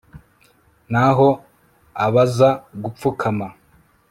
naho 0.91 1.29
abaza 2.05 2.49
gupfukama 2.83 3.47